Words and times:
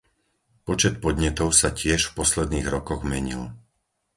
Počet 0.65 0.95
podnetov 1.03 1.49
sa 1.61 1.69
tiež 1.79 2.01
v 2.09 2.15
posledných 2.25 2.65
rokoch 2.75 3.01
menil. 3.13 3.41